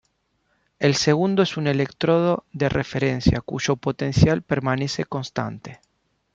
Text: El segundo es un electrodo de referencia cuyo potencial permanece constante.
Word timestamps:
El 0.79 0.95
segundo 0.95 1.43
es 1.43 1.57
un 1.57 1.67
electrodo 1.67 2.43
de 2.53 2.69
referencia 2.69 3.39
cuyo 3.41 3.75
potencial 3.75 4.41
permanece 4.41 5.05
constante. 5.05 5.79